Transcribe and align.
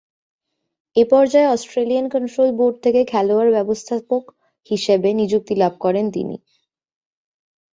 এ 0.95 1.03
পর্যায়ে 1.11 1.51
Australian 1.51 2.05
control 2.13 2.49
board 2.57 2.75
থেকে 2.83 3.01
খেলোয়াড়-ব্যবস্থাপক 3.11 4.23
হিসেবে 4.69 5.09
নিযুক্তি 5.19 5.53
লাভ 5.61 5.73
করেন 5.79 6.05
তিনি। 6.11 6.35